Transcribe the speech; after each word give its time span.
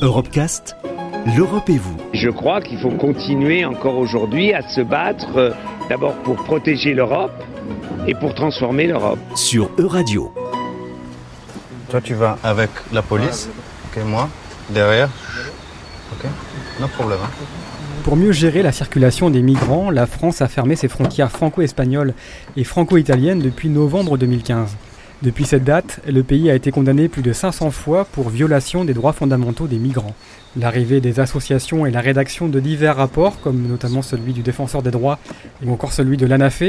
Europecast, 0.00 0.76
l'Europe 1.36 1.68
et 1.68 1.76
vous. 1.78 1.96
Je 2.14 2.28
crois 2.28 2.60
qu'il 2.60 2.78
faut 2.78 2.90
continuer 2.90 3.64
encore 3.64 3.98
aujourd'hui 3.98 4.52
à 4.54 4.62
se 4.62 4.80
battre 4.80 5.36
euh, 5.36 5.50
d'abord 5.88 6.14
pour 6.22 6.36
protéger 6.36 6.94
l'Europe 6.94 7.32
et 8.06 8.14
pour 8.14 8.32
transformer 8.34 8.86
l'Europe. 8.86 9.18
Sur 9.34 9.70
Euradio. 9.76 10.32
Toi, 11.90 12.00
tu 12.00 12.14
vas 12.14 12.38
avec 12.44 12.70
la 12.92 13.02
police, 13.02 13.48
ok, 13.86 14.04
moi, 14.04 14.28
derrière, 14.70 15.08
ok, 16.12 16.30
no 16.80 16.86
problème. 16.86 17.18
hein. 17.24 17.30
Pour 18.04 18.14
mieux 18.16 18.32
gérer 18.32 18.62
la 18.62 18.72
circulation 18.72 19.30
des 19.30 19.42
migrants, 19.42 19.90
la 19.90 20.06
France 20.06 20.40
a 20.42 20.48
fermé 20.48 20.76
ses 20.76 20.88
frontières 20.88 21.30
franco-espagnoles 21.32 22.14
et 22.56 22.62
franco-italiennes 22.64 23.40
depuis 23.40 23.68
novembre 23.68 24.16
2015. 24.16 24.76
Depuis 25.20 25.46
cette 25.46 25.64
date, 25.64 25.98
le 26.06 26.22
pays 26.22 26.48
a 26.48 26.54
été 26.54 26.70
condamné 26.70 27.08
plus 27.08 27.22
de 27.22 27.32
500 27.32 27.72
fois 27.72 28.04
pour 28.04 28.28
violation 28.28 28.84
des 28.84 28.94
droits 28.94 29.12
fondamentaux 29.12 29.66
des 29.66 29.78
migrants. 29.78 30.14
L'arrivée 30.56 31.00
des 31.00 31.18
associations 31.18 31.86
et 31.86 31.90
la 31.90 32.00
rédaction 32.00 32.46
de 32.46 32.60
divers 32.60 32.94
rapports, 32.94 33.40
comme 33.40 33.66
notamment 33.66 34.02
celui 34.02 34.32
du 34.32 34.42
défenseur 34.42 34.80
des 34.80 34.92
droits 34.92 35.18
ou 35.64 35.72
encore 35.72 35.92
celui 35.92 36.16
de 36.18 36.26
l'ANAFE, 36.26 36.62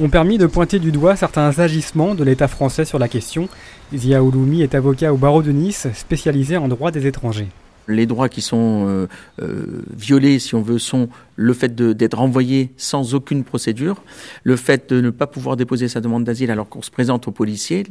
ont 0.00 0.08
permis 0.08 0.38
de 0.38 0.46
pointer 0.46 0.78
du 0.78 0.92
doigt 0.92 1.16
certains 1.16 1.58
agissements 1.58 2.14
de 2.14 2.22
l'État 2.22 2.46
français 2.46 2.84
sur 2.84 3.00
la 3.00 3.08
question. 3.08 3.48
Zia 3.92 4.22
Ouloumi 4.22 4.62
est 4.62 4.76
avocat 4.76 5.12
au 5.12 5.16
barreau 5.16 5.42
de 5.42 5.50
Nice, 5.50 5.88
spécialisé 5.92 6.56
en 6.56 6.68
droit 6.68 6.92
des 6.92 7.08
étrangers. 7.08 7.48
Les 7.88 8.06
droits 8.06 8.28
qui 8.28 8.40
sont 8.40 8.86
euh, 8.86 9.06
euh, 9.42 9.82
violés, 9.96 10.38
si 10.38 10.54
on 10.54 10.62
veut, 10.62 10.78
sont 10.78 11.08
le 11.36 11.52
fait 11.52 11.74
d'être 11.74 12.18
renvoyé 12.18 12.70
sans 12.76 13.14
aucune 13.14 13.44
procédure, 13.44 14.02
le 14.42 14.56
fait 14.56 14.90
de 14.90 15.00
ne 15.00 15.10
pas 15.10 15.26
pouvoir 15.26 15.56
déposer 15.56 15.86
sa 15.86 16.00
demande 16.00 16.24
d'asile 16.24 16.50
alors 16.50 16.68
qu'on 16.68 16.82
se 16.82 16.90
présente 16.90 17.28
aux 17.28 17.30
policiers, 17.30 17.84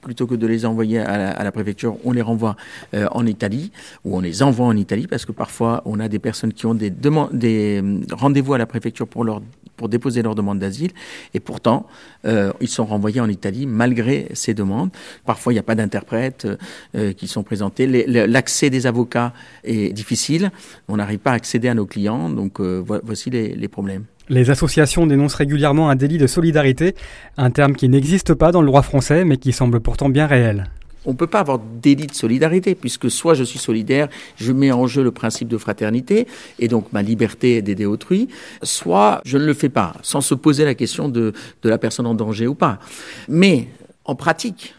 plutôt 0.00 0.26
que 0.26 0.34
de 0.34 0.46
les 0.46 0.64
envoyer 0.64 1.00
à 1.00 1.42
la, 1.42 1.52
préfecture, 1.52 1.96
on 2.04 2.12
les 2.12 2.22
renvoie 2.22 2.56
euh, 2.94 3.06
en 3.10 3.26
Italie 3.26 3.72
ou 4.04 4.16
on 4.16 4.20
les 4.20 4.42
envoie 4.42 4.66
en 4.66 4.76
Italie 4.76 5.06
parce 5.06 5.24
que 5.24 5.32
parfois 5.32 5.82
on 5.84 5.98
a 6.00 6.08
des 6.08 6.20
personnes 6.20 6.52
qui 6.52 6.66
ont 6.66 6.74
des, 6.74 6.90
des 6.90 7.82
euh, 7.82 8.00
rendez-vous 8.12 8.54
à 8.54 8.58
la 8.58 8.66
préfecture 8.66 9.08
pour 9.08 9.24
leur 9.24 9.42
pour 9.76 9.88
déposer 9.88 10.22
leur 10.22 10.34
demande 10.34 10.58
d'asile 10.58 10.90
et 11.34 11.40
pourtant 11.40 11.86
euh, 12.24 12.52
ils 12.60 12.68
sont 12.68 12.84
renvoyés 12.86 13.20
en 13.20 13.28
Italie 13.28 13.66
malgré 13.66 14.28
ces 14.34 14.54
demandes. 14.54 14.90
Parfois 15.24 15.52
il 15.52 15.56
n'y 15.56 15.60
a 15.60 15.64
pas 15.64 15.74
d'interprètes 15.74 16.44
euh, 16.46 16.56
euh, 16.96 17.12
qui 17.12 17.28
sont 17.28 17.42
présentés. 17.42 17.86
L'accès 18.06 18.70
des 18.70 18.86
avocats 18.86 19.32
est 19.64 19.92
difficile. 19.92 20.50
On 20.88 20.96
n'arrive 20.96 21.18
pas 21.18 21.32
à 21.32 21.34
accéder 21.34 21.68
à 21.68 21.74
nos 21.74 21.86
clients. 21.86 22.30
Donc 22.30 22.60
euh, 22.60 22.82
vo- 22.84 23.00
voici 23.04 23.30
les, 23.30 23.54
les 23.54 23.68
problèmes. 23.68 24.04
Les 24.28 24.50
associations 24.50 25.06
dénoncent 25.06 25.34
régulièrement 25.34 25.88
un 25.88 25.94
délit 25.94 26.18
de 26.18 26.26
solidarité, 26.26 26.94
un 27.36 27.50
terme 27.50 27.76
qui 27.76 27.88
n'existe 27.88 28.34
pas 28.34 28.50
dans 28.50 28.60
le 28.60 28.66
droit 28.66 28.82
français 28.82 29.24
mais 29.24 29.36
qui 29.36 29.52
semble 29.52 29.78
pourtant 29.80 30.08
bien 30.08 30.26
réel. 30.26 30.66
On 31.06 31.12
ne 31.12 31.16
peut 31.16 31.28
pas 31.28 31.40
avoir 31.40 31.58
délit 31.58 32.08
de 32.08 32.14
solidarité, 32.14 32.74
puisque 32.74 33.10
soit 33.10 33.34
je 33.34 33.44
suis 33.44 33.60
solidaire, 33.60 34.08
je 34.36 34.52
mets 34.52 34.72
en 34.72 34.86
jeu 34.86 35.02
le 35.02 35.12
principe 35.12 35.48
de 35.48 35.56
fraternité, 35.56 36.26
et 36.58 36.68
donc 36.68 36.92
ma 36.92 37.02
liberté 37.02 37.62
d'aider 37.62 37.86
autrui, 37.86 38.28
soit 38.62 39.20
je 39.24 39.38
ne 39.38 39.44
le 39.44 39.54
fais 39.54 39.68
pas, 39.68 39.94
sans 40.02 40.20
se 40.20 40.34
poser 40.34 40.64
la 40.64 40.74
question 40.74 41.08
de, 41.08 41.32
la 41.62 41.78
personne 41.78 42.06
en 42.06 42.14
danger 42.14 42.46
ou 42.46 42.54
pas. 42.54 42.80
Mais 43.28 43.68
en 44.04 44.16
pratique, 44.16 44.74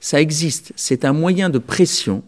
ça 0.00 0.20
existe. 0.20 0.72
C'est 0.76 1.04
un 1.04 1.14
moyen 1.14 1.48
de 1.48 1.58
pression 1.58 2.22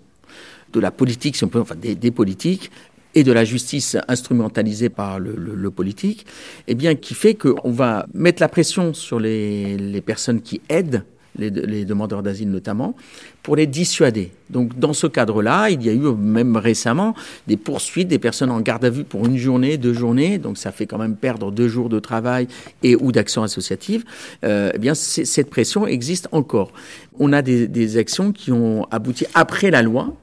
de 0.72 0.80
la 0.80 0.90
politique, 0.90 1.36
si 1.36 1.44
on 1.44 1.48
peut, 1.48 1.60
enfin 1.60 1.76
des, 1.76 2.10
politiques, 2.10 2.70
et 3.14 3.22
de 3.22 3.32
la 3.32 3.44
justice 3.44 3.96
instrumentalisée 4.08 4.90
par 4.90 5.18
le, 5.18 5.70
politique, 5.70 6.26
eh 6.68 6.74
bien, 6.74 6.94
qui 6.94 7.14
fait 7.14 7.34
qu'on 7.34 7.70
va 7.70 8.06
mettre 8.12 8.42
la 8.42 8.48
pression 8.48 8.94
sur 8.94 9.20
les 9.20 10.02
personnes 10.04 10.40
qui 10.40 10.60
aident, 10.68 11.04
les, 11.38 11.50
les 11.50 11.84
demandeurs 11.84 12.22
d'asile 12.22 12.50
notamment, 12.50 12.94
pour 13.42 13.56
les 13.56 13.66
dissuader. 13.66 14.32
Donc, 14.50 14.78
dans 14.78 14.92
ce 14.92 15.06
cadre-là, 15.06 15.70
il 15.70 15.84
y 15.84 15.88
a 15.88 15.92
eu 15.92 16.12
même 16.14 16.56
récemment 16.56 17.14
des 17.46 17.56
poursuites 17.56 18.08
des 18.08 18.18
personnes 18.18 18.50
en 18.50 18.60
garde 18.60 18.84
à 18.84 18.90
vue 18.90 19.04
pour 19.04 19.26
une 19.26 19.36
journée, 19.36 19.76
deux 19.76 19.92
journées, 19.92 20.38
donc 20.38 20.58
ça 20.58 20.72
fait 20.72 20.86
quand 20.86 20.98
même 20.98 21.16
perdre 21.16 21.50
deux 21.50 21.68
jours 21.68 21.88
de 21.88 21.98
travail 21.98 22.48
et 22.82 22.96
ou 22.96 23.12
d'action 23.12 23.42
associative. 23.42 24.04
Euh, 24.44 24.70
eh 24.74 24.78
bien, 24.78 24.94
cette 24.94 25.50
pression 25.50 25.86
existe 25.86 26.28
encore. 26.32 26.72
On 27.18 27.32
a 27.32 27.42
des, 27.42 27.68
des 27.68 27.96
actions 27.96 28.32
qui 28.32 28.52
ont 28.52 28.86
abouti 28.90 29.26
après 29.34 29.70
la 29.70 29.82
loi, 29.82 30.14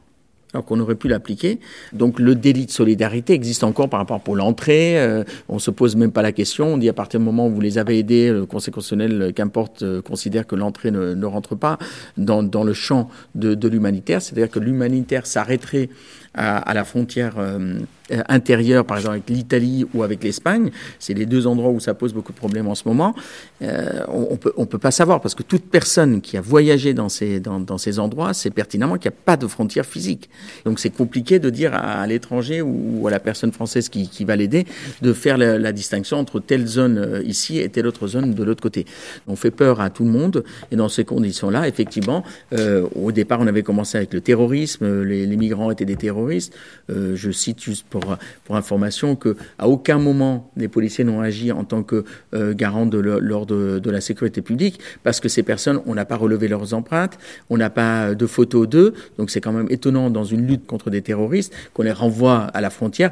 alors 0.54 0.66
qu'on 0.66 0.80
aurait 0.80 0.96
pu 0.96 1.08
l'appliquer. 1.08 1.60
Donc 1.94 2.20
le 2.20 2.36
délit 2.36 2.66
de 2.66 2.72
solidarité 2.72 3.34
existe 3.34 3.64
encore 3.64 3.90
par 3.90 4.00
rapport 4.00 4.22
pour 4.22 4.36
l'entrée. 4.36 5.00
Euh, 5.00 5.24
on 5.50 5.60
se 5.60 5.72
pose 5.72 5.96
même 5.96 6.12
pas 6.12 6.22
la 6.22 6.32
question. 6.32 6.74
On 6.74 6.78
dit 6.78 6.90
à 6.90 6.94
partir 6.94 7.20
du 7.20 7.26
moment 7.26 7.48
où 7.48 7.52
vous 7.52 7.62
les 7.62 7.78
avez 7.78 8.00
aidés, 8.00 8.30
le 8.30 8.46
Conseil 8.46 8.74
constitutionnel, 8.74 9.22
euh, 9.22 9.32
qu'importe, 9.32 9.84
euh, 9.84 10.02
considère 10.02 10.46
que 10.46 10.56
l'entrée 10.56 10.92
ne, 10.92 11.26
rentre 11.26 11.56
pas 11.56 11.78
dans, 12.18 12.44
dans 12.44 12.64
le 12.64 12.74
champ 12.74 13.10
de, 13.36 13.56
de 13.56 13.68
l'humanitaire. 13.68 14.22
C'est-à-dire 14.22 14.50
que 14.50 14.60
l'humanitaire 14.60 15.26
s'arrêterait 15.26 15.90
à, 16.36 16.74
la 16.74 16.84
frontière 16.84 17.36
euh, 17.38 17.80
intérieure, 18.30 18.86
par 18.86 18.98
exemple 18.98 19.16
avec 19.16 19.30
l'Italie 19.30 19.86
ou 19.94 20.04
avec 20.04 20.24
l'Espagne. 20.24 20.72
C'est 21.00 21.14
les 21.14 21.26
deux 21.26 21.48
endroits 21.48 21.72
où 21.72 21.80
ça 21.80 21.94
pose 21.94 22.14
beaucoup 22.14 22.32
de 22.32 22.38
problèmes 22.38 22.68
en 22.68 22.76
ce 22.76 22.88
moment. 22.88 23.16
Euh, 23.62 24.04
on, 24.08 24.36
peut 24.38 24.54
on 24.58 24.66
peut 24.66 24.78
pas 24.78 24.92
savoir 24.92 25.22
parce 25.22 25.36
que 25.36 25.44
toute 25.44 25.64
personne 25.64 26.22
qui 26.22 26.38
a 26.38 26.42
voyagé 26.42 26.94
dans 26.94 27.10
ces 27.10 27.40
dans, 27.40 27.78
ces 27.78 28.00
endroits 28.00 28.34
sait 28.34 28.50
pertinemment 28.50 28.98
qu'il 28.98 29.10
n'y 29.10 29.16
a 29.16 29.20
pas 29.26 29.38
de 29.38 29.48
frontière 29.48 29.86
physique. 29.86 30.30
Donc 30.66 30.80
c'est 30.80 30.90
compliqué 30.90 31.40
de 31.40 31.50
dire 31.50 31.74
à, 31.74 32.06
l'étranger 32.08 32.62
ou 32.62 33.08
à 33.08 33.12
la 33.12 33.20
personne 33.20 33.52
française 33.52 33.90
qui, 33.90 34.26
va 34.26 34.36
l'aider 34.36 34.66
de 35.02 35.12
faire 35.12 35.38
la, 35.38 35.72
distinction 35.74 36.18
entre 36.18 36.40
telle 36.40 36.68
zone 36.68 36.98
euh, 36.98 37.24
ici 37.24 37.60
et 37.60 37.68
telle 37.68 37.88
autre 37.88 38.08
zone 38.08 38.34
de 38.34 38.44
l'autre 38.44 38.62
côté. 38.62 38.86
On 39.28 39.36
fait 39.36 39.52
peur 39.52 39.82
à 39.82 39.90
tout 39.90 40.04
le 40.04 40.12
monde 40.12 40.44
et 40.72 40.76
dans 40.76 40.88
ces 40.88 41.04
conditions-là, 41.04 41.68
effectivement, 41.68 42.24
euh, 42.54 42.88
au 42.96 43.12
départ 43.12 43.40
on 43.42 43.48
avait 43.48 43.64
commencé 43.64 43.98
avec 43.98 44.14
le 44.14 44.22
terrorisme, 44.22 45.04
les, 45.04 45.26
migrants 45.36 45.72
étaient 45.72 45.86
des 45.86 45.96
terroristes. 45.96 46.54
Euh, 46.90 47.16
je 47.16 47.32
cite 47.32 47.62
juste 47.62 47.86
pour 47.90 48.03
pour 48.46 48.56
information 48.56 49.16
que 49.16 49.36
à 49.58 49.68
aucun 49.68 49.98
moment 49.98 50.50
les 50.58 50.68
policiers 50.68 51.04
n'ont 51.04 51.22
agi 51.22 51.52
en 51.52 51.64
tant 51.64 51.84
que 51.84 52.04
euh, 52.34 52.54
garant 52.54 52.86
de 52.86 52.98
l'ordre 52.98 53.80
de, 53.80 53.92
la 53.92 54.02
sécurité 54.02 54.42
publique 54.42 54.80
parce 55.04 55.20
que 55.20 55.30
ces 55.30 55.44
personnes, 55.44 55.82
on 55.86 55.94
n'a 55.94 56.06
pas 56.06 56.16
relevé 56.16 56.48
leurs 56.48 56.74
empreintes, 56.74 57.18
on 57.50 57.58
n'a 57.58 57.70
pas 57.70 58.16
de 58.16 58.26
photos 58.26 58.68
d'eux, 58.68 58.94
donc 59.18 59.30
c'est 59.30 59.42
quand 59.42 59.52
même 59.52 59.68
étonnant 59.70 60.10
dans 60.10 60.24
une 60.24 60.48
lutte 60.48 60.66
contre 60.66 60.90
des 60.90 61.02
terroristes 61.02 61.54
qu'on 61.74 61.84
les 61.84 61.92
renvoie 61.92 62.46
à 62.54 62.62
la 62.62 62.70
frontière, 62.70 63.12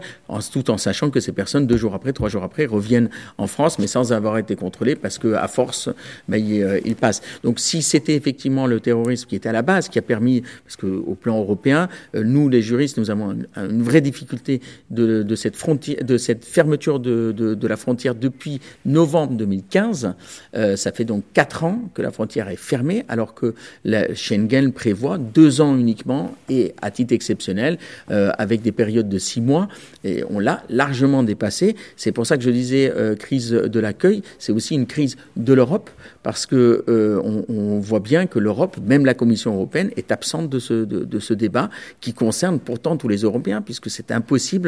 tout 0.52 0.72
en 0.72 0.78
sachant 0.78 1.10
que 1.10 1.20
ces 1.20 1.32
personnes 1.32 1.68
deux 1.68 1.78
jours 1.78 1.94
après, 1.94 2.14
trois 2.14 2.30
jours 2.30 2.44
après, 2.44 2.66
reviennent 2.66 3.10
en 3.38 3.48
France, 3.48 3.78
mais 3.80 3.88
sans 3.88 4.12
avoir 4.14 4.38
été 4.38 4.56
contrôlées 4.56 4.96
parce 4.96 5.18
que 5.18 5.34
à 5.34 5.48
force, 5.48 5.90
ils, 6.30 6.64
euh, 6.64 6.80
ils 6.86 6.96
passent. 6.96 7.22
Donc 7.44 7.60
si 7.60 7.82
c'était 7.82 8.16
effectivement 8.16 8.66
le 8.68 8.80
terrorisme 8.80 9.28
qui 9.28 9.36
était 9.36 9.50
à 9.50 9.52
la 9.52 9.62
base, 9.62 9.90
qui 9.90 10.00
a 10.00 10.02
permis, 10.02 10.42
parce 10.66 10.76
que 10.76 10.88
au 10.88 11.16
plan 11.16 11.38
européen, 11.40 11.90
euh, 12.16 12.24
nous 12.24 12.50
les 12.50 12.62
juristes, 12.62 12.98
nous 12.98 13.12
avons 13.12 13.36
un- 13.56 13.70
une 13.70 13.84
vraie 13.84 14.02
difficulté 14.02 14.62
de, 14.90 15.36
cette 15.36 15.56
frontière, 15.56 16.04
de 16.04 16.18
cette 16.18 16.46
fermeture 16.46 17.00
de, 17.00 17.32
de, 17.32 17.68
la 17.68 17.78
frontière 17.78 18.16
depuis 18.16 18.60
novembre 18.86 19.34
2015. 19.34 20.14
Euh, 20.56 20.76
ça 20.76 20.92
fait 20.92 21.06
donc 21.06 21.24
quatre 21.34 21.64
ans 21.64 21.90
que 21.94 22.02
la 22.02 22.12
frontière 22.12 22.50
est 22.50 22.58
fermée, 22.58 23.06
alors 23.08 23.34
que 23.34 23.56
la 23.86 24.14
Schengen 24.14 24.72
prévoit 24.72 25.18
deux 25.18 25.62
ans 25.62 25.78
uniquement 25.78 26.36
et 26.50 26.74
à 26.82 26.92
titre 26.92 27.14
exceptionnel, 27.14 27.78
euh, 28.10 28.32
avec 28.38 28.62
des 28.62 28.72
périodes 28.72 29.10
de 29.10 29.18
six 29.18 29.42
mois. 29.42 29.68
Et 30.04 30.24
on 30.30 30.40
l'a 30.40 30.64
largement 30.70 31.24
dépassé. 31.24 31.76
C'est 31.96 32.12
pour 32.12 32.26
ça 32.26 32.38
que 32.38 32.44
je 32.44 32.50
disais 32.50 32.92
euh, 32.96 33.16
crise 33.16 33.52
de 33.52 33.80
l'accueil. 33.80 34.24
C'est 34.40 34.52
aussi 34.52 34.76
une 34.76 34.88
crise 34.88 35.16
de 35.38 35.54
l'Europe 35.54 35.90
parce 36.24 36.46
que 36.46 36.84
on, 37.24 37.80
voit 37.80 38.00
bien 38.00 38.28
que 38.28 38.38
l'Europe, 38.38 38.78
même 38.86 39.06
la 39.06 39.14
Commission 39.14 39.54
européenne, 39.54 39.90
est 39.98 40.12
absente 40.12 40.50
de 40.50 40.60
ce, 40.60 40.86
de 40.86 41.20
ce 41.20 41.34
débat 41.34 41.70
qui 42.00 42.14
concerne 42.14 42.60
pourtant 42.60 42.98
tous 42.98 43.08
les 43.08 43.22
Européens, 43.22 43.62
puisque 43.62 43.90
c'est 43.90 44.12
impossible 44.12 44.61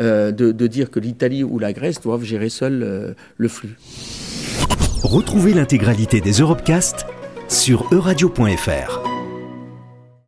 euh, 0.00 0.32
de, 0.32 0.66
dire 0.66 0.90
que 0.90 1.00
l'Italie 1.00 1.44
ou 1.44 1.58
la 1.58 1.72
Grèce 1.72 2.00
doivent 2.00 2.24
gérer 2.24 2.48
seuls 2.48 2.82
euh, 2.82 3.12
le 3.36 3.48
flux. 3.48 3.76
Retrouvez 5.02 5.54
l'intégralité 5.54 6.20
des 6.20 6.32
Europecast 6.32 7.06
sur 7.48 7.86
euradio.fr. 7.92 9.07